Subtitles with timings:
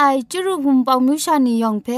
[0.00, 1.88] ไอจุรุภุมปองมิวชานียองเพ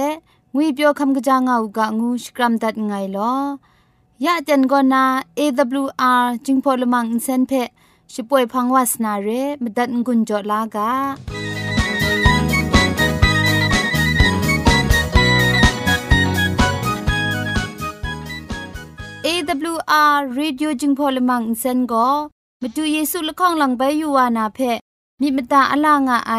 [0.55, 3.33] งุยเปียวคำกะจางเอากะงูสกรัมดัดไงลอ
[4.25, 5.05] ยะจันกอนา
[5.39, 7.53] AWR จิงพอลมังอินเซนเพ
[8.13, 9.29] ช่วยพังวาสนาเร
[9.63, 10.91] มดัดงุนจอลากา
[19.23, 19.29] เอ
[19.75, 22.09] วอาร์เรดิโอจึงพอลมังเซนก็
[22.61, 24.59] มาดูเยซูละข้องหลังใบยูวานาเพ
[25.21, 26.35] มีมตาอลางอไอ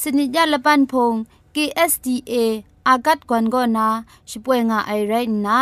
[0.00, 1.14] สนิยาละปันพง
[1.54, 2.34] KSDA
[2.88, 3.88] อากัดกวนกอนา
[4.30, 5.14] ช่วยงาไอไร
[5.46, 5.60] นะ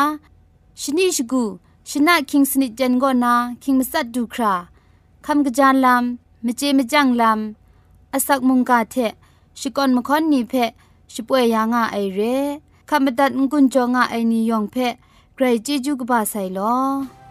[0.80, 1.44] ชนิชกู
[1.88, 4.54] ชนะคิงสนิจันกอนาคิงมัสัดดูครา
[5.26, 8.96] คำกระจานลำมเจมจังลำอาศักมุงกาเท
[9.58, 10.54] ชิกอนมคอนนีเพ
[11.12, 12.20] ช่วยยางาไอเร
[12.88, 14.76] คำบัดงกุนจงาไอนิยองเพ
[15.34, 17.21] ไกรจิจูกบาไซลอ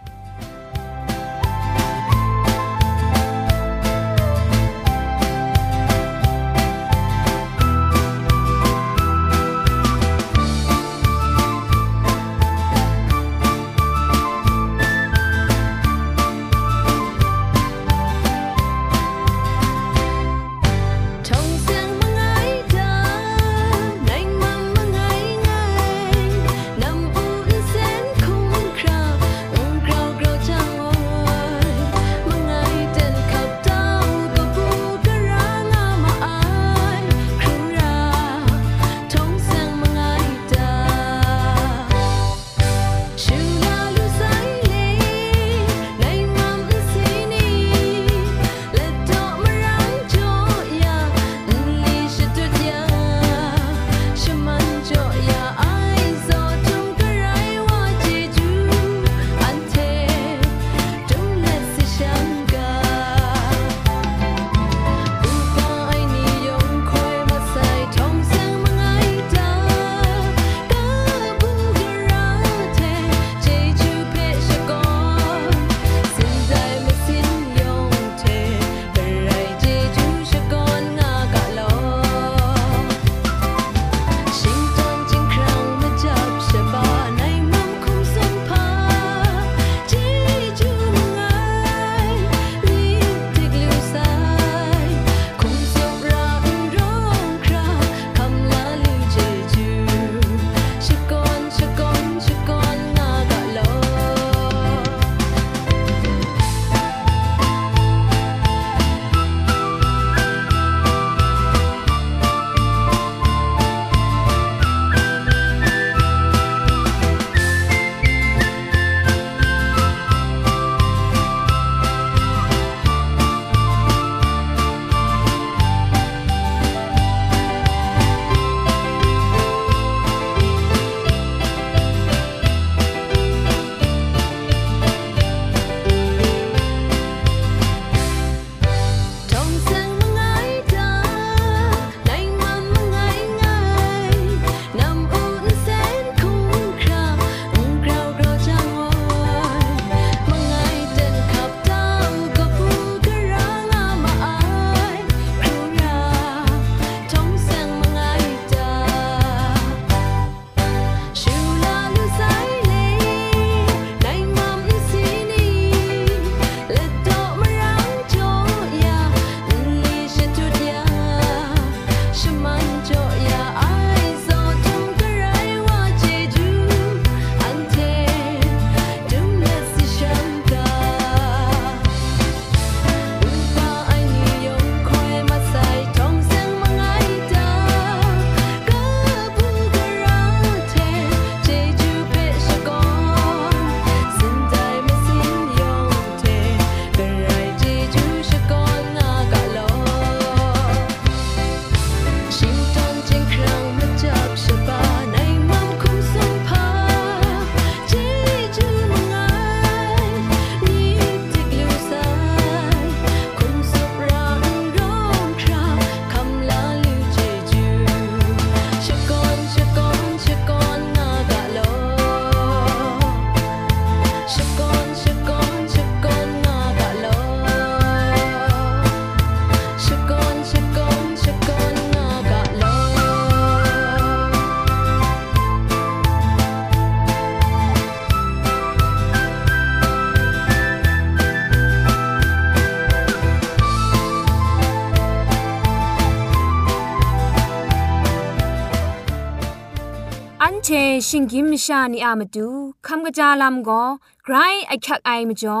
[251.08, 252.48] ชิงกิมชานีอามาดู
[252.86, 253.82] คำกระจาลำก็
[254.24, 254.34] ไกร
[254.68, 255.60] ไอคักไอมจ่อ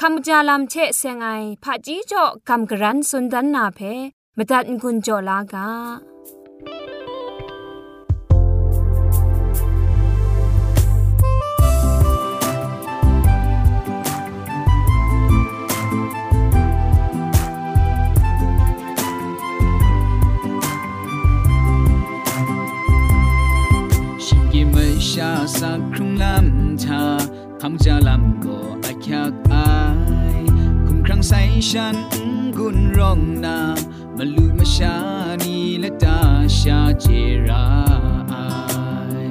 [0.00, 1.28] คำกระจาลำเชเซงไอ
[1.62, 3.80] ผาจีจ่อคำกระรันสุนดันนาเพ
[4.36, 5.68] มตัดกุญจ่อลากา
[25.10, 27.02] ชาสักครุ่งลำชา
[27.60, 29.72] คำจะลำก็อาคักอา
[30.36, 30.38] ย
[30.86, 31.40] คุ้มครั้งใส่
[31.70, 31.96] ฉัน
[32.58, 33.58] กุนร้องนา
[34.16, 34.96] มาลูมาชา
[35.42, 36.20] นีและตา
[36.58, 37.06] ชาเจ
[37.48, 37.66] รา
[38.32, 38.46] อา
[39.26, 39.28] ย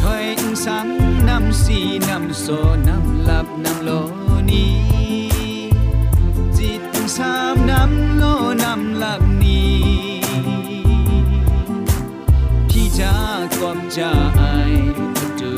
[0.00, 0.26] ถอย
[0.64, 0.88] สัง
[1.28, 1.78] นำสี
[2.08, 2.46] นำโซ
[2.88, 3.90] นำลับนำโล
[4.50, 4.66] นี
[6.58, 6.82] จิต
[7.16, 8.24] สามนำโล
[8.62, 14.42] นำลับากอมจาไอ
[15.40, 15.52] ตุ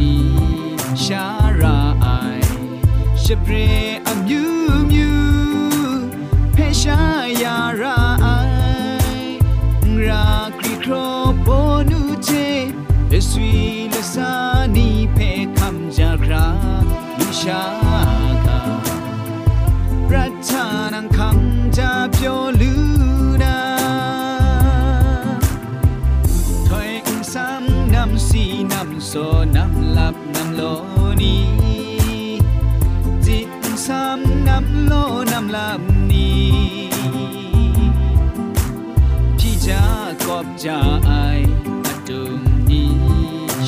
[0.00, 0.14] นี
[1.04, 1.26] ชา
[1.60, 2.06] ราไอ
[3.24, 3.52] ชเปร
[4.06, 4.44] อมยู
[4.84, 5.12] มยู
[6.52, 7.02] เพชา
[7.42, 8.26] ยาราไอ
[10.06, 10.26] รา
[10.58, 10.92] ครีโคร
[11.42, 11.48] โบ
[11.90, 12.28] นูเท
[13.08, 13.54] เลสวี
[13.90, 14.32] เลสา
[14.76, 15.18] นีเพ
[15.58, 16.48] คำจาครา
[17.18, 17.60] วิชา
[29.00, 29.14] นำโซ
[29.56, 30.62] นำลับน้ำโล
[31.20, 31.36] นี
[33.26, 33.50] จิต
[33.86, 34.92] ซ้ำน้ำโล
[35.32, 35.80] น้ำลับ
[36.10, 36.50] นี้
[39.38, 39.82] พี่จะ
[40.26, 41.12] กอบจะไอ
[41.86, 42.92] อดุมนี้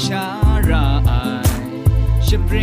[0.05, 0.26] ชา
[0.69, 1.12] ราไอ
[2.26, 2.56] ชเปร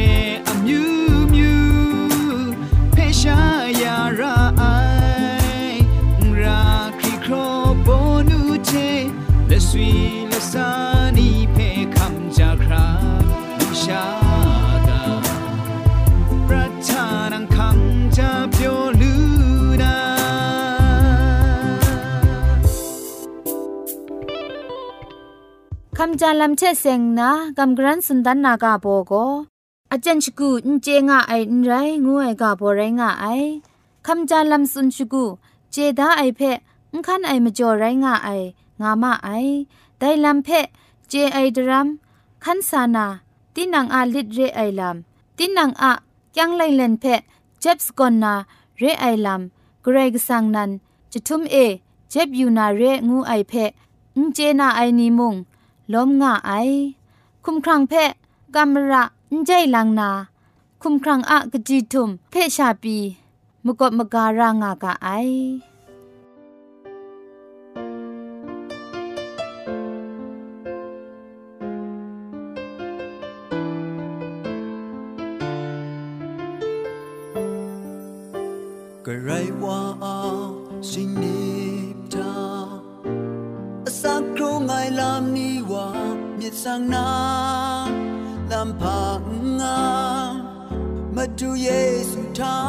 [26.02, 29.14] คำจาลำเชเซงนะกำกรันสุนดันนากาโบโก
[29.92, 31.72] อาจารย์ชกูนเจงะไอนไร
[32.06, 33.26] งูไอกาโบไรงะไอ
[34.06, 35.26] คำจาลำสุนชกู
[35.72, 36.58] เจดาไอเพะ
[36.92, 38.30] อุคันไอมจ่อไรงะไอ
[38.82, 39.30] งามาไอ
[40.00, 40.66] ไดลำเพะ
[41.10, 41.88] เจไอดรัม
[42.44, 43.06] คันสานา
[43.54, 45.92] ตินังอาลิดเรไอลำตินังอะ
[46.38, 47.22] ยังไลเลนเพะ
[47.60, 48.34] เจ็บสกอนนา
[48.78, 50.70] เรไอลำเกรกสังนัน
[51.12, 51.56] จะทุมเอ
[52.10, 53.72] เจ็บอยู่นาเรงูไอเพะ
[54.16, 55.36] อุเจนาไอนิมุง
[55.94, 56.52] ล้มง่าไอ
[57.46, 58.12] คุมครังเพะ
[58.56, 59.04] กำมระ
[59.40, 60.10] นใจลังนา
[60.82, 62.98] คุมครังอะกจีทุม เพชาปี
[63.66, 91.72] มกบมการางากะไอูเย
[92.12, 92.60] ซูทา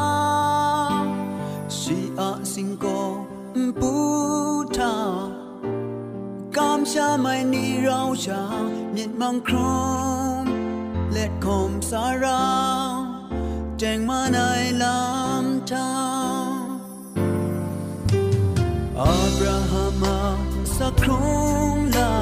[1.78, 2.84] สีอาสิงโก
[3.80, 3.92] ปู
[4.76, 4.94] ทา
[6.56, 8.42] กามชาไม่นีเราชา
[8.94, 9.56] มีมังคร
[10.42, 10.44] ม
[11.10, 12.44] เล็ดคมสารา
[13.78, 14.38] แจงมาใน
[14.82, 15.90] ลำทา
[19.00, 20.04] อับราฮัม
[20.76, 21.30] สักครู่
[21.96, 22.12] ละ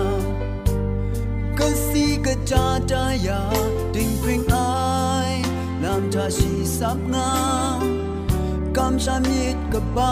[1.59, 3.43] ก็สีก็จาจายา
[6.19, 7.27] cha si sap nga
[8.77, 10.09] kam sha mit ka ba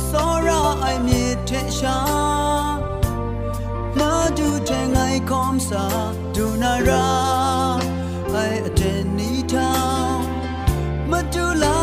[0.00, 1.96] so ra ai mi the sha
[3.98, 5.82] na du the ngai kom sa
[6.38, 7.02] du na ra
[8.42, 9.68] ai aten ni ta
[11.10, 11.76] ma du la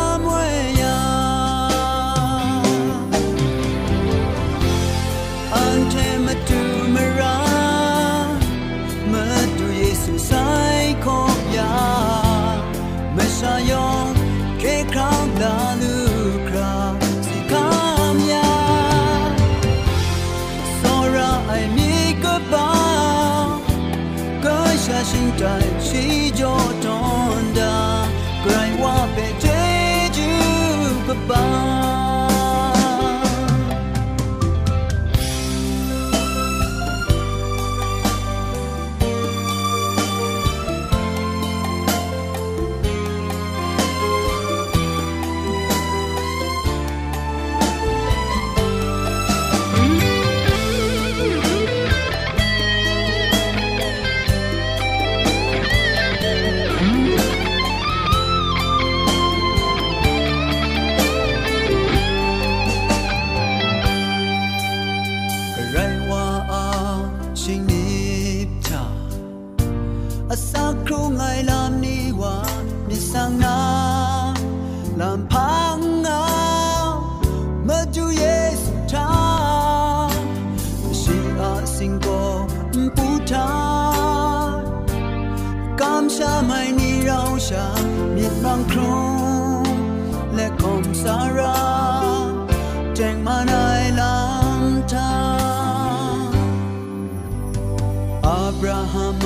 [98.74, 99.24] อับราฮัม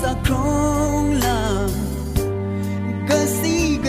[0.00, 0.56] สักครอ
[1.00, 3.86] งลำกะสีก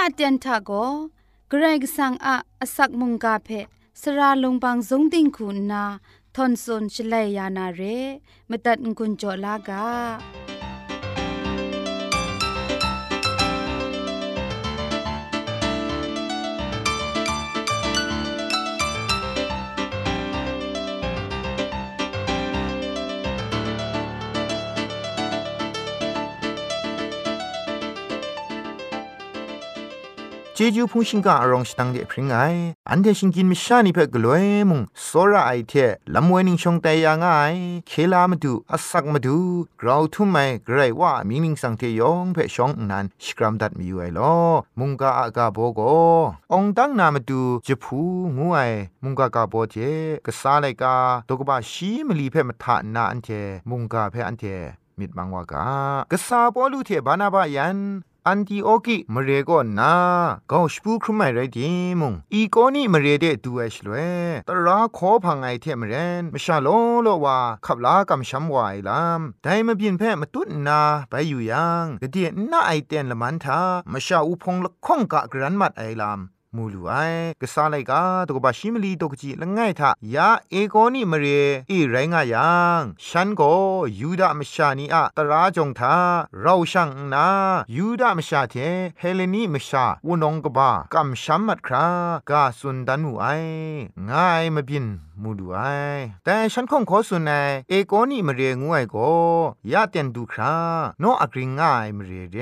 [0.00, 0.70] ยะเตียนทาโก
[1.48, 3.48] เกรกสังอาอสักมุงกาเพ
[4.00, 5.84] สระลงบางสงติงคุณนา
[6.34, 7.82] ทอนซนชลัยยานาเร
[8.48, 9.84] มตัดกุญจลากา
[30.62, 32.38] จจูพูชิงกาอารองสตังเดพริงไอ
[32.90, 35.72] อันเดชิงกินมิชานิเพ่กลวยมุงโซระไอเท
[36.14, 37.28] ลำเวนิงชงแต่ยางไอ
[37.88, 39.38] เคลามาดูอสักมาดู
[39.80, 44.34] กราวทุ่มไมไกรว่ามิงมิงสังเทยองเพ่ชองนันสกรัมดัดมีอยู่ไอลอ
[44.78, 45.80] มุงกาอากาโบโก
[46.52, 48.00] องตั้งนามาดูจะพู
[48.36, 48.58] งูไอ
[49.02, 49.76] มุงกากาโบเจ
[50.26, 50.94] กษาไลกา
[51.28, 53.28] ตกบาชีมลีเพ่มาทานาอันเท
[53.70, 54.44] มุงกาเพ่อันเท
[54.98, 55.64] มิดบังวากา
[56.10, 57.78] กษาปอลูเทบานาบายัน
[58.28, 59.94] อันติโอกิมเรโกนา
[60.50, 63.94] ก็ชปูครุไมไรดีมุงอีโกนี่มเรเดดูเอชลเว
[64.48, 66.68] ตราขอพังไอเทมเรนมชาโล
[67.02, 73.60] โลว่าขับลากำช้ำวายลามได้มาเปลี่ยนแพ่มาตุนนาไปอยู่ยังกะเดียน่าไอเตนละมันทา
[73.92, 76.20] มชาอุพงละข้องกะกรันมัดไอลาม
[76.56, 76.92] มูลูไอ
[77.40, 81.26] กษาไลกาตกบาชิมลีตกจีละง่ายทายาเอโกนี่มเร
[81.70, 83.52] อีไรงายังฉันก็
[84.00, 85.94] ยูดามชานีอะตราจงทา
[86.40, 87.26] เราช่างนา
[87.76, 88.54] ยูดามชาเท
[88.98, 91.86] เฮเลนีมชาวนองกบากำชัมมัดครา
[92.30, 93.26] กาสุนดันมูไอ
[94.10, 94.86] ง่ายมาบิน
[95.22, 95.58] มูดูไอ
[96.24, 97.32] แต่ฉันคงขอสุนใน
[97.68, 99.10] เอโกนี่มเรียงวยก็
[99.72, 100.56] ยาเตียนดูครา
[101.00, 102.38] โนอักริงง่ายมเรียเด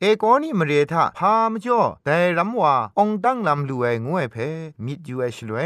[0.00, 4.36] เอโกนี่มเรียทาพามจ่อแต่รำว่าองตั้งลำลูไองวยเพ
[4.84, 5.56] มิดยูเอชลเว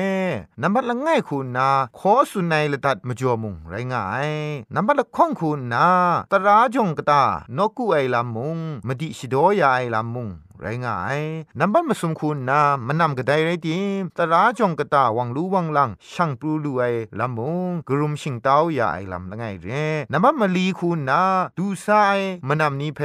[0.61, 1.69] นับบัดละง่ายคุณนา
[1.99, 4.31] ขอสุนในละตัดมจ่อมุงไรง่าย
[4.75, 5.89] นับบัดละข้องคุณนา
[6.33, 7.23] ตราจงกตา
[7.57, 10.29] นกูไอลำมุงมดิชิโดยาไอลำมุง
[10.63, 11.21] ไรง่าย
[11.59, 13.79] นับบัดมาสมคุณนามันนำกระไดไรดี
[14.17, 16.83] ตราจงกระตาวังรู้วังลังช่างปลูลูไอ
[17.19, 19.69] ลำมงกรุมชิงเต้ายาไอลำละไงเร
[20.13, 21.23] นับบัดมาลีคุณนา
[21.59, 23.01] ดูซายมันนำนี้เพ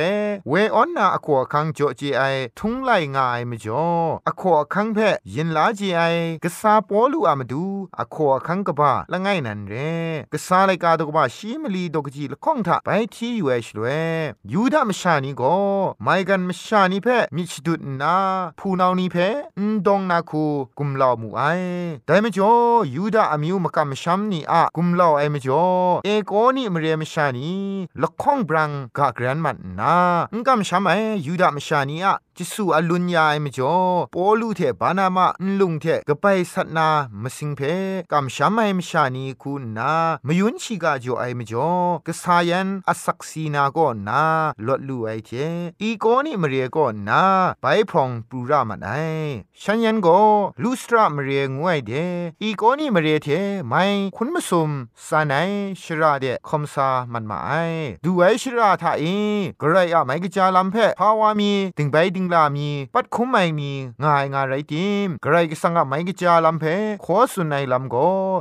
[0.50, 2.22] เวออนนาอควคังโจจีไอ
[2.60, 3.86] ทุงไลง่ายมจ่อ
[4.28, 5.00] อควคังเพ
[5.34, 6.02] ยินลาจีไอ
[6.44, 7.66] กษาปอลูอามาดู
[8.00, 9.74] อควคังกะบะละไงนันเร
[10.34, 15.58] กษาไลกาดกบะชีมลีดกจีละข้องทะไปที่อยู่เอชลวยยูดามชานีก็
[16.04, 18.16] ไม่กันมชานีเพมิชดุดนา
[18.60, 19.16] พูนาวนีเพ
[19.60, 20.44] นดองนาคู
[20.78, 21.42] กุมลาวมูไอ
[22.06, 22.50] แต่มจ่
[22.92, 25.66] อยูดาอมิวมกำชัมนีอะกุมลาวไอมจ่อ
[26.06, 27.50] เอโกนี่มเรียมชานี
[28.02, 29.98] ละข้องบรังกะกรันมันนา
[30.40, 30.92] งกำชัมไอ
[31.26, 33.76] ยูดามชานีอะจิสูอลุญญาไอมจ่อ
[34.14, 35.28] ปอลูเทบานามะ
[35.60, 36.88] ลุงเทกะไปสัตนา
[37.22, 37.60] มสิงเพ
[38.12, 39.92] กำชัมไอมชานีคูนา
[40.28, 41.72] มยุนชิกาจ่อไอมจ่อ
[42.08, 44.24] กะสายันอสักซีนาก็นา
[44.68, 45.32] ลดลูไอเท
[45.82, 47.24] อีโกนี่มเรียก็นา
[47.62, 48.90] ไปพองปูรามันไอ
[49.62, 50.20] ฉันยันก็
[50.62, 51.92] ลูสตรามเรียงวยเด
[52.42, 53.28] อีโกนี่มเรียเท
[53.68, 53.84] ไม่
[54.16, 54.70] คุณมาซุม
[55.08, 55.34] สาไน
[55.82, 57.52] ชราเดคอมซามันมาไอ
[58.04, 59.04] ดูไอชราทาเอ
[59.62, 63.72] กระไรอะไมกะจาลัมเพภาวามีติงไปติงลามี ปัดคุมไม่มี
[64.04, 66.66] ง่ายง่ายไรติมไกรก็สังกไม่กจาลำเพ
[67.06, 67.96] ขอสุนในลำโก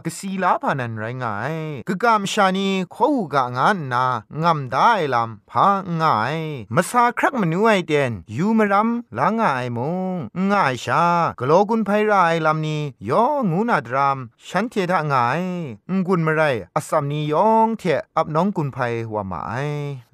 [0.07, 1.55] กสีลาพานันไรง่าย
[1.89, 4.05] กกามชานีขอหูกะงานนา
[4.43, 5.67] งำได้ลำพา
[6.01, 6.37] ง่าย
[6.75, 9.79] มาซาครักมนุไอเดนยูมรำลาง่ายม
[10.13, 10.17] ง
[10.53, 11.05] ง่ายชา
[11.39, 14.19] กโลกุนไพรายลำนี้ยองูนาดราม
[14.49, 15.43] ฉันเทดะง่าย
[15.93, 16.43] งกุนมาไร
[16.77, 17.83] อสัมนียองเท
[18.17, 18.79] อับน้องกุนไพ
[19.13, 19.55] ว่าหมาไอ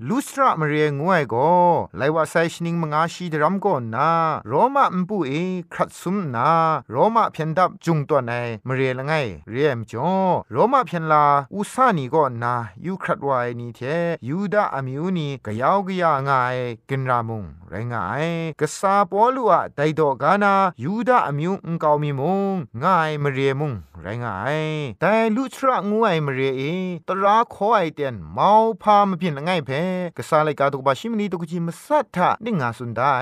[0.09, 1.51] ลูสตระมาเรียงวยก็
[1.97, 4.11] ไลว่าไซชนิงมงาชีดรัมก็นา
[4.47, 5.33] โรมามปุเอ
[5.73, 6.49] ครัดซุมนา
[6.91, 8.33] โรมาเพียนดับจุงตัวใน
[8.67, 9.13] มเรียละไง
[9.51, 10.11] เรียมจ้อ
[10.53, 13.81] โรมาเพียนลาอุสานีก็นายูครัดวายนี่เท
[14.29, 16.57] ยูดาอมิวนีกะยาวกะยาง่าย
[16.89, 18.27] กินรามุงไรงาย
[18.61, 24.59] กษาปอลัวไดดอกานายูดาอมิวอุงกาวมีมุงง่ายมเรียมุงไรงาย
[25.01, 26.63] แต่ลุทระงวยมเรียเอ
[27.09, 28.51] ตราขอไอเตียนเมา
[28.83, 29.71] พามเพียนละไงเพ
[30.17, 33.13] กษาไลกาตุกบาชิมนีตุกจิมสัทธะนิงาสุนได้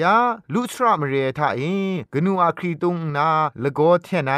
[0.00, 0.16] ยา
[0.52, 1.60] ลุทระมเรียทาเอ
[2.12, 3.28] กนูอาครีตุงนา
[3.62, 4.32] ละโกเทนไน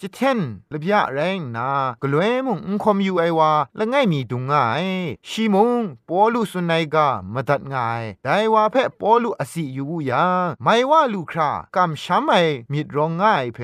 [0.00, 0.38] จิเทน
[0.72, 1.68] ละบยะแรงนา
[2.02, 4.86] กลวยมุงอุคอมยูไอวาละไงมีดุงง่าย
[5.28, 12.34] ชีมุงปอลุสุนัยกามาตัดง่ายไดว่าเพปอลุอสิอยู่ยังไม่ว่าลูครากำช้ำไอ
[12.72, 13.58] มิดรองง่ายเพ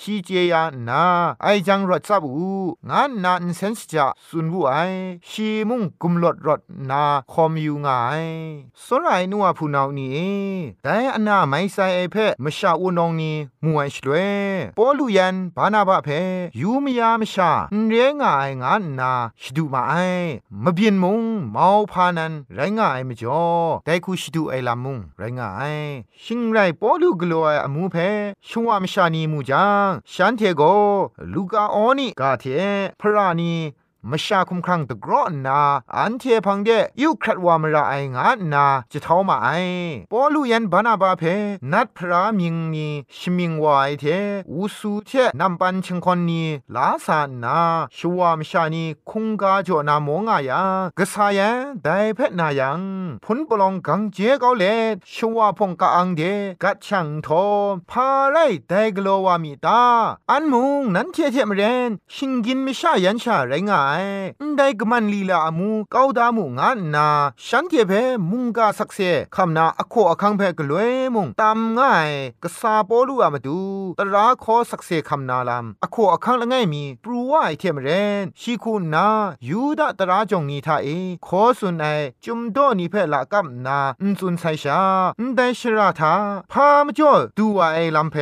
[0.00, 0.54] ชีเจีย
[0.88, 1.04] นา
[1.42, 2.48] ไอจังรถซับอู
[2.90, 4.74] งานนานเซนส์จะสุนวูไอ
[5.28, 6.60] ชีมุงกุมลดรถ
[6.90, 8.24] นาคอมอยู่ง่าย
[8.84, 10.36] สรายนัวผู้นานี่
[10.82, 14.28] แต่อันนาไม่ใส่ไอเพมชาอุนองนี่มวยชลวย
[14.76, 16.08] ปอลุยันบานาบะเพ
[16.60, 17.50] ยูมยามชา
[17.88, 19.12] เรียงายงานนา
[19.42, 19.94] ชดูมาไอ
[20.64, 23.42] มเบียนมุงเมาพานันไรงายมจ่อ
[23.84, 25.75] แต่คูชดูไอลามุงไรงาย
[26.23, 27.95] ชิงไรปอลูกลัวอมูเพ
[28.49, 30.63] ชัวมชานีมูจังฉันเทโก
[31.33, 32.45] ลูกาออนี่กาเท
[32.99, 33.53] พรานี
[34.10, 35.60] มชาคุมครังตะกรอนนา
[35.96, 36.70] อันเทพังเด
[37.02, 39.48] ยุครัดวามระไองานนาจะเท่ามาไอ
[40.12, 41.22] ปอลูยันบานาบาเพ
[41.72, 44.04] นัดพระมิงนีชิมิงวายเท
[44.52, 46.42] อุสูเทนำปันชิงคนนี
[46.74, 47.58] ลาสานา
[47.96, 50.62] ชัวมชานีคุงกาจอนามงายา
[50.98, 52.80] กษายันไดเพนายัง
[53.24, 54.64] พุนปลองกังเจเกาเล
[55.14, 56.22] ชัวพงกาอังเด
[56.62, 57.44] กัดช่างทอ
[57.90, 58.36] พาไร
[58.68, 59.82] ไดกโลวามีตา
[60.30, 63.95] อันมุงนั้นเทเทมเรนชิงกินมิชายันชาไรงาย
[64.56, 67.08] ได้กมันลีลาอมูเกาดามูงานนา
[67.46, 67.92] ฉันเทเพ
[68.30, 68.98] มุงกาสักเซ
[69.36, 72.10] คำนาอโคอคังเพกลวยมุงตามง่าย
[72.42, 73.60] กษาปอลูอามาดู
[73.98, 77.88] ตราขอสักเซคำนาลามอโคอคังละไงมีปรูว่าไอเทมเร
[78.22, 79.08] นชีคูนา
[79.48, 80.88] ยูดาตราจงนีทาเอ
[81.26, 81.84] ขอสุนไอ
[82.24, 84.80] จุมโดนีเพละกับนาอุนซุนไซชา
[85.36, 86.14] ได้ชราทา
[86.52, 88.16] พามจ่อดูว่าไอลำเพ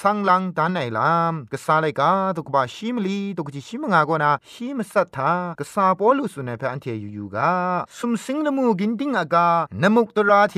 [0.00, 7.52] สังลังดานไอลามกษาไลกาตุกบาชิมลีตุกจิชิมงากนาชิมสัทธากษาปอลุสุเนเพอันเทยูยูกา
[7.96, 9.48] สุมสิงนมูกินติงอากา
[9.82, 10.56] นมุกตราเท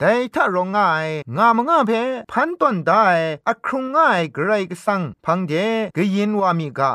[0.00, 1.92] ไดทะรองง่ายงามงาเพ
[2.32, 3.06] พันตอนได้
[3.48, 5.52] อครุงง่ายไกรกสังพังเด
[5.96, 6.92] กยินวามีกา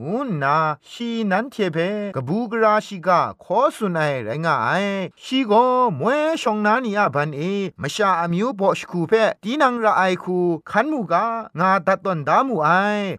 [0.00, 0.56] งูนา
[0.90, 1.78] ชีนันเทเพ
[2.16, 4.84] กบูกราชิกาขอสุนัยไรงาย
[5.24, 5.52] ชีโก
[5.98, 7.40] มวยชองนานีอาบันเอ
[7.82, 9.12] มชาอามิวบอชคูเพ
[9.44, 10.38] ตีนังระไอคู
[10.70, 11.26] ขันมูกา
[11.60, 12.68] งาตัดตอนดามูไอ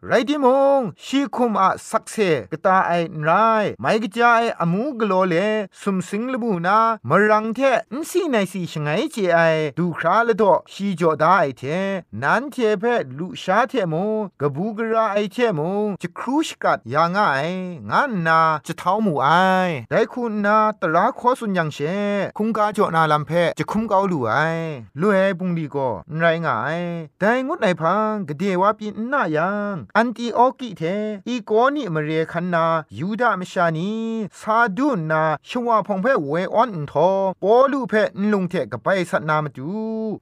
[0.07, 2.15] ไรดิมงชีคุมอะสักเซ
[2.51, 2.91] กตาไอ
[3.23, 3.29] ไร
[3.81, 5.35] ไม่กจายอามูกโลเล
[5.81, 7.59] สุมสิงลบูนามรังเท
[7.91, 9.39] นสีในสีชงไงเจไอ
[9.77, 11.63] ดูคราละดอชีจอดาไอเท
[12.21, 12.83] นันเทเพ
[13.17, 14.11] ลุชาเทมง
[14.41, 17.47] กบูกราไอเทมงจะครูชกดยาง่าย
[17.89, 19.27] งานนาจะเท้าหมูไอ
[19.89, 21.77] ได้คุณนาตราขอสุนยังเช
[22.37, 24.33] คุงกาจอนาลำเพจะคุมเกาลู่ไอ
[24.99, 26.79] ลู่เฮปุงดีก็ไรงาย
[27.19, 30.81] ได้งดไหนพังกเดว่าปีนนายังอันตีออกิเท
[31.27, 32.65] อีโกนี่มาเรียคันนา
[32.97, 33.91] ยูดามชานี
[34.39, 37.09] ซาดุนนาชวาพงเพเวออนทอ
[37.41, 39.69] ปอลูเพนลุงเทกับไปสัตนามาดู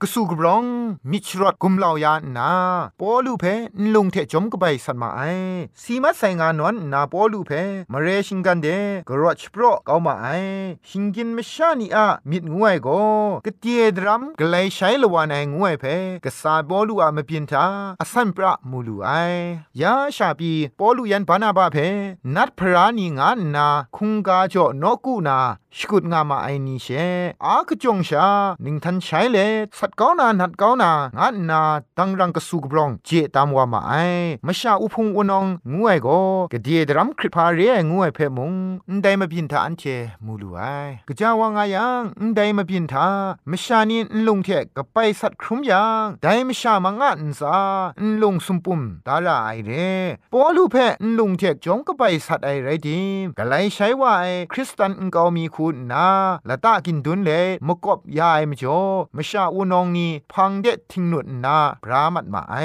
[0.02, 0.66] กสูกรอง
[1.12, 2.52] มิชรอดกุมเหล่ายานา
[3.00, 3.46] ปอลูเพ
[3.78, 5.22] นลุงเทจมกับไปสัตมาไอ
[5.84, 7.52] สีมัดใส่งานนวนนาปอลูเพ
[7.92, 8.68] มาเรชิงกันเด
[9.10, 10.28] กรอชโปรเกามาไอ
[10.90, 12.88] ชิงกินมชานีอะมิดงวยโก
[13.46, 15.84] กเตียดรัมกลายใช้ละวานไองวยเพ
[16.24, 17.66] กษาปอลูอะมเปียนทา
[18.02, 19.10] อสันปรามูลูไอ
[19.82, 21.78] ยาชาปีปอลูยันบานาบาเพ
[22.36, 25.40] นัดพรานีงานนาคุงกาจ่อนกูนา
[25.80, 26.88] สกุดงามาไอนีเช
[27.46, 28.28] อากจงชา
[28.66, 29.38] นิงทันใช้เล
[29.78, 31.62] สัตกาวนานัดกาวนางานนา
[31.98, 33.94] ดังรังกสุกบรองเจตามว่ามาไอ
[34.46, 36.08] มาชาอุพงอุนองงวยโก
[36.52, 37.60] กเดียดรัมคริพาเร
[37.92, 38.54] งวยเพมง
[38.96, 39.84] นไดมาบินทาอันเช
[40.26, 40.60] มูลูไอ
[41.08, 43.08] กะจาวางายังนไดมาบินทา
[43.52, 47.58] มชานีนลงเทกะไปสัตครุมยังไดมชามางานซา
[48.00, 49.72] นลงสุมปุมตาลาไอเร
[50.34, 56.08] ปอลูเพนลงเทกจงกะไปสัตไอไรดิมกะไลใช้ว่าไอคริสตันกามีคูคุณนา
[56.50, 57.32] ละตากินดุนเล
[57.68, 58.80] มกบยายมจ่อ
[59.16, 62.56] มชาอูนองนีพังเดทิงนุนนาพรามัดมาไอ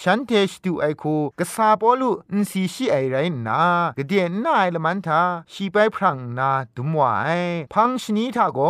[0.00, 3.16] ฉันเทสตูไอคูกษาปอลุนสีชีไอไร
[3.46, 3.60] นา
[3.96, 5.20] กเดียนนายละมันทา
[5.52, 7.40] ชีไปพรังนาดุมวาย
[7.72, 8.60] พังชนีทาโก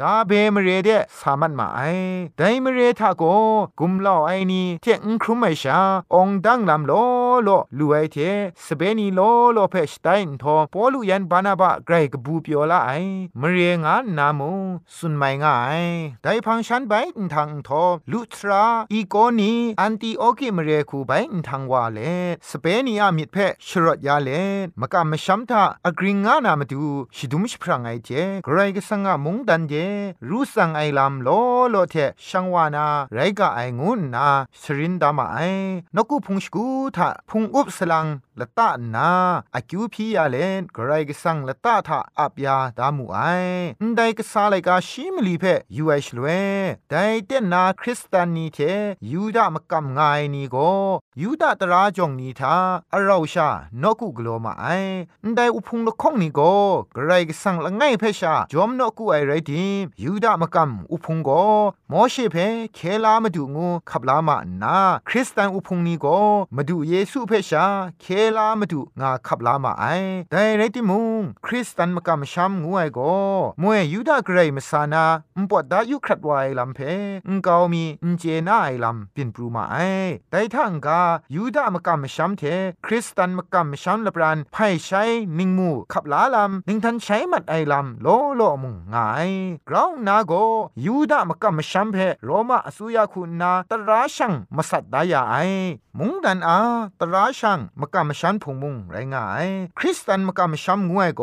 [0.00, 1.80] ตาเบมเรเดสามันมาไอ
[2.36, 3.22] ไดมเรทาโก
[3.80, 5.78] กุมลอไอนีเทงครุมไมชา
[6.14, 6.92] องดังลำโล
[7.44, 7.48] โล
[7.78, 8.16] ลูไอเท
[8.66, 9.20] สเปนีโล
[9.52, 12.90] โลเพชไตน์ทอปอลุยันบานาบะไกรกบูเปียวละไอ
[13.40, 14.52] มเรงานนามู
[14.96, 15.84] สุนไม่ง่าย
[16.22, 16.92] ไดพังฉันไป
[17.34, 21.12] ทางทอลุทราอีโกนีอันติโอกิมเรคูไป
[21.48, 21.98] ทางวาเล
[22.48, 23.36] สเปนีอามิดเพ
[23.68, 24.30] ชรดยาเล
[24.80, 26.82] มกะมชัมทาอกริงานามดู
[27.16, 28.10] ชิดุมชพรางไอเจ
[28.44, 29.74] ไกรกสังะมงดันเจ
[30.28, 31.28] รูสังไอลำโล
[31.70, 31.94] โลเท
[32.28, 34.28] ชังวานาไรกะไองุนนา
[34.60, 35.38] สรินดามาไอ
[35.96, 36.66] นกุพุงสกู
[36.96, 38.06] ทาพุงอุบสลัง
[38.40, 39.10] ละตานา
[39.54, 43.18] อากิวพียาเลนไกรกสังละตาทาอับยาดามูไอ
[43.96, 45.44] ไดกษาไลกาชิมลีเพ
[45.76, 46.26] ยูไอชลเว
[46.90, 46.94] ได
[47.26, 48.58] เตนาคริสตานีเท
[49.12, 50.56] ยูดามกำงายนีโก
[51.20, 52.56] ยูดาตราจงนีทา
[52.94, 53.48] อราชา
[53.82, 54.66] นกุกโลมาไอ
[55.34, 56.40] ไดอุพุงละข้องนีโก
[56.94, 61.30] ไกรกสังละไงเพชาจอมนกุไอไรดิมยูดามกำอุพุงโก
[61.90, 62.36] มอเชเพ
[62.74, 66.06] เคลามาดูงูขับลามานา คริสตันอุพุงนีโก
[66.56, 67.66] มาดูเยซูเพชา
[68.00, 68.04] เค
[68.38, 69.84] ลามาดูงาขับลามาไอ
[70.32, 73.00] ไดไรติมุงคริสตันมกำชัมงูไอโก
[73.62, 75.04] มวยยูดาเกรมสานา
[75.36, 76.78] อุปดายุครัดวายลำเพ
[77.28, 79.76] งกาวมีอุเจน่าไอลำเป็นปรูมาไอ
[80.30, 81.00] ไดทังกา
[81.34, 82.42] ยูดามกำชัมเท
[82.86, 85.02] คริสตันมกำชัมละปรานไพ่ใช้
[85.38, 89.30] นิงมูขับลาลำนิงทันใช้มัดไอลำโลโลมุงงาย
[89.68, 90.32] กรานาโก
[90.84, 95.36] ยูดามกำชัมเพโรมาอสุยาคุณนาตราชังมาสัตดายาไอ
[95.98, 96.58] มุงดันอา
[97.00, 99.46] ตราชังมกำชันพงมุงไรงาย
[99.78, 101.22] คริสตันมกำชัมงวยโก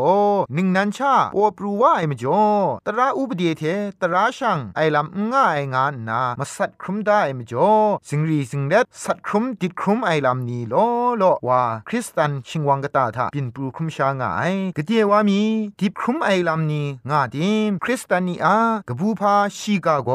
[0.58, 2.44] นิงนันชาโอปรูว่าไอมจ่อ
[2.86, 3.64] ตราอุบเดียเท
[4.02, 7.72] ตราชังไอลำง่ายงานนามาสัตครุมได้ไอมจ่อ
[8.10, 10.76] สิงรีสิงเด็ดสัตครุมติดครุมไอลำนี้โล
[11.18, 15.42] โลว่าคริสตันชิงวังกตาทาปินปรูครุมชางายกเดียว่ามี
[15.80, 18.58] ติดครุมไอลำนี้งาดิมคริสตันนี่อา
[18.88, 20.10] กบูพาชีกาโก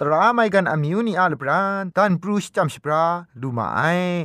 [0.00, 3.04] ตราไม่กันอมิวนี่อาลบรานตันปรูชจำชปรา
[3.40, 3.80] ลูมาไอ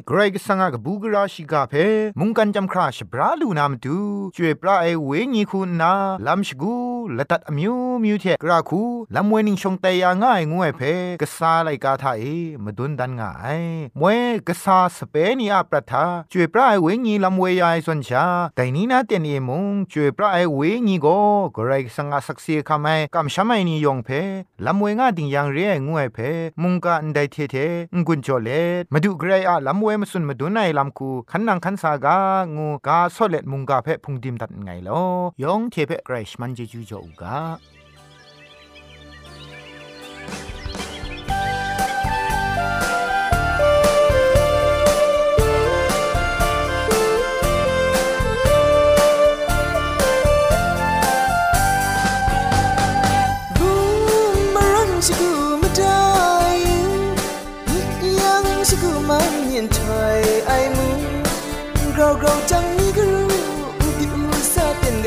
[0.08, 1.74] เกรกสังกบูกราชิกาเพ
[2.20, 3.98] มุงกันจำคราชปราลูนามตู
[4.36, 5.94] ช่วยปราไอเวญีคุณนา
[6.28, 6.76] ลำชกู
[7.18, 8.82] ละตัดอมิวมิวเทกราคู
[9.16, 10.82] ลำเวนิงชงเตยาง่ายงวยเพ
[11.22, 12.24] กษาไลกาทาเอ
[12.64, 13.62] มาดุนดันง่าย
[14.00, 21.08] มวยกษาสเปนีอาปรัทาช่วยปราไอเวญีลำเวยายส่วนชาแต่นี้นาเตียนเอมุงช่วยปราไอเวญีโก
[21.54, 24.10] เกรสังกสักเสียคำไอกำชามนียองเพ
[24.66, 26.18] ลำเวงาดิงยังเรียงวยเพ
[26.62, 27.56] มุงกาอันได้เทเท
[27.96, 28.50] งกุนจเล
[28.94, 32.19] มาดูเกรอะลำเวมสุนมาดูไนลำคูขันนังขันสากา
[32.57, 35.01] งูกาโซเลตมุงกาเพพุงดิมตัดไงลอ
[35.43, 37.37] ยองเทเพเกรชมันเจจูจอูกา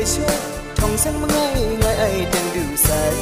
[0.05, 0.29] sa ten ga shwe
[0.75, 3.13] Thong sang ma ngai ngai ai den du sai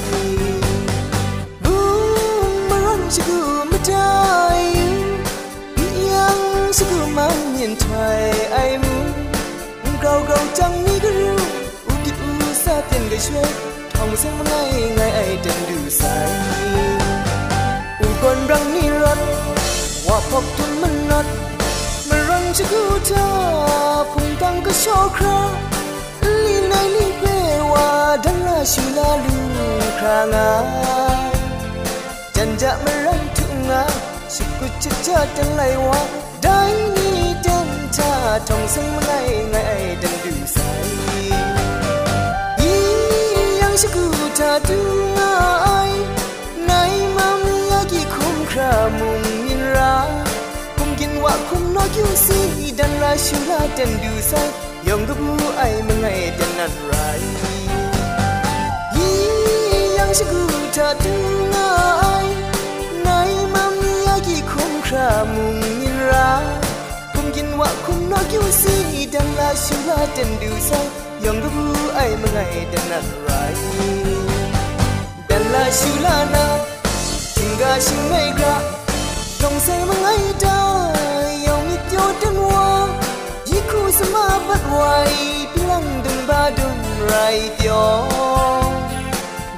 [1.64, 3.40] Boomerang shigu
[3.72, 4.64] madai
[6.12, 6.42] Yang
[6.78, 8.96] shigu man yin chai ai mu
[10.02, 11.36] Grow grow chang ni gru
[12.04, 13.44] Di u sa ten ga shwe
[13.96, 14.54] ทองเสียงมันไง
[14.96, 16.30] ไงไอเดินดูสาย
[18.00, 18.08] อุ
[26.94, 27.38] နေပေ
[27.72, 27.88] ဝါ
[28.24, 29.38] ဒနာရှူလာလူ
[30.02, 30.50] ခါငါ
[32.36, 33.84] จันจะมารันทุงงา
[34.36, 36.02] สุกุจะเจอจังไรวะ
[36.44, 36.60] ได้
[36.96, 38.14] นี่ดันชา
[38.48, 39.12] ทองซึ่งมันไง
[39.50, 39.56] ไง
[40.02, 40.58] ดันดูใส
[42.62, 42.82] ยี่
[43.62, 44.06] ยังสกุ
[44.40, 44.80] จะดู
[45.18, 45.38] งา
[45.90, 45.92] ย
[46.66, 46.72] ไหน
[47.16, 49.96] มัมื่กี่คุมครามุงมินรา
[50.76, 52.48] คุมกินว่าคุมนอกยูซี่
[52.80, 54.34] ดันลาชูลาดันดูใส
[54.94, 55.18] องดู
[55.58, 56.08] ไอ้มังไง
[56.40, 56.94] จะนัดไร
[58.96, 59.12] ยี
[59.98, 60.42] ยังชะกู
[60.78, 61.58] จะดึงไง
[63.02, 63.10] ไหน
[63.54, 66.32] มัมมี่อากี่คุ้มครามุงยินร้า
[67.14, 68.76] คุ้มกินว่าคุ้มนอกอยู่สี
[69.14, 70.80] ดังลาชิวลาจันดูใส่
[71.24, 71.52] ยองดู
[71.96, 72.40] ไอ้มังไง
[72.72, 73.30] จะนัดไร
[75.30, 76.46] ดังลาชิวลานา
[77.36, 78.56] จึงกาชิวไม่กระ
[79.42, 80.08] ต้องใส่มังไง
[80.44, 80.59] จ้า
[84.00, 88.08] Semangat wai duang dung ba dung rai tyo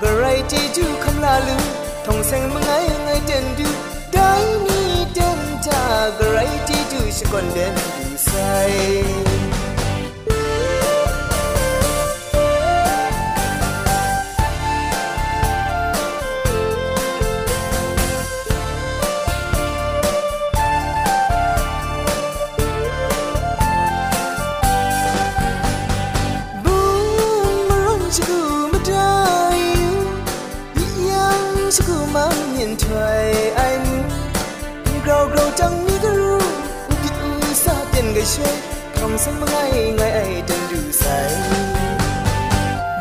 [0.01, 1.58] Garai te ju kham la lu
[2.06, 3.69] Thong sang mga ngai ngai den du
[4.10, 9.40] Dai ni den ta Garai te ju shikon den du sai
[32.79, 34.10] xin anh.
[35.05, 36.39] Grau grau chẳng như cái ru
[37.03, 38.55] Kịch xa tiền ngày chơi
[39.01, 41.31] Không sớm ngay ngay ai đang đủ say.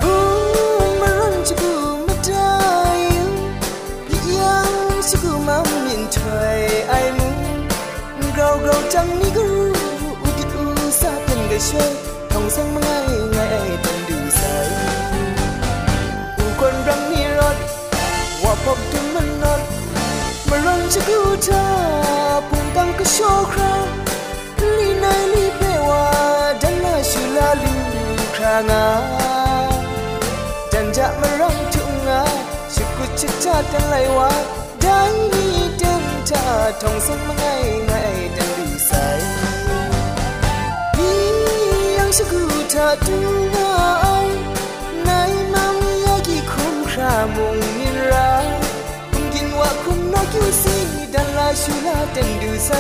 [0.03, 3.27] Buông mà run chứ cứ mất đai yếm
[5.11, 7.19] chứ cứ mà miền thuê anh.
[8.37, 9.73] Grau grau chẳng như cái ru
[10.37, 12.10] Kịch xa tiền ngày chơi
[21.49, 24.01] ta bung tăng cái show crowd
[28.69, 28.87] งา
[30.73, 32.21] จันจะมาร้องทุ่งงา
[32.75, 34.31] ชิกุชิชาตันไหลวา
[34.83, 35.01] ได้
[35.33, 35.47] มี
[35.79, 36.45] เดินชา
[36.81, 37.45] ทองสังมาไง
[51.15, 52.71] ดันลาชูลาดันดูใส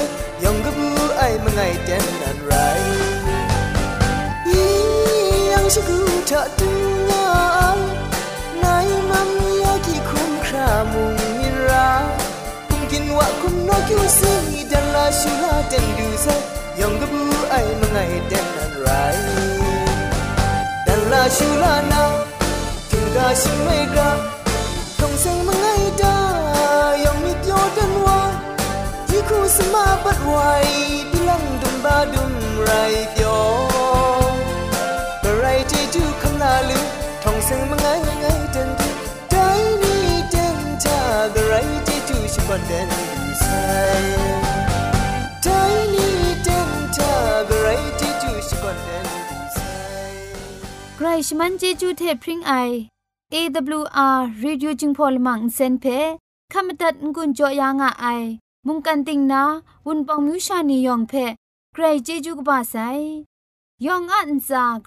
[0.42, 2.52] ยองกบูไอมาไงดันนันไร
[4.50, 4.64] ยี
[5.52, 5.98] ยังชกู
[6.30, 6.68] ทะตุ
[7.08, 7.28] งา
[8.58, 8.66] ไง
[9.10, 9.30] มัม
[9.62, 11.90] ยากิคุมครามุงมิรา
[12.68, 14.32] คุมกินวะคุมนอกิวซี
[14.72, 16.36] ดันลาชูลาเดนดูซะ
[16.80, 18.88] ยองกบูไอมงไงเดนนันไร
[20.86, 22.02] ดันลาชูลานา
[22.90, 24.10] ถึงกาชิเมกา
[29.56, 30.36] สมาบัดไว
[31.10, 32.32] ดิลังดุมบาดุม
[32.62, 32.70] ไร
[33.12, 33.50] เดียว
[36.68, 36.84] ลือ
[37.22, 37.86] ทองเสียงมังไง
[38.20, 38.88] ไงเดินดู
[39.30, 39.48] ได้
[39.82, 41.54] นี่เดินทางอะไร
[41.86, 43.64] ที่จูชิบันเดินดูใส่
[45.42, 45.60] ได้
[45.94, 49.72] นี่เดินทางอะไรที่จูชิบันเดินดูใส่
[50.96, 52.52] ใครชมันเจจูเทพริงไอ
[53.34, 55.84] AWR Radio จึงพอลมังเซนเพ
[56.52, 58.22] ขมตัดงุนจอยางอ้าย
[58.66, 59.42] มุงกันติงนา
[59.86, 61.12] วุนปองมิวชานียองเพ
[61.72, 62.76] ใครเจจูกบาไซ
[63.86, 64.86] ยองอันซาเก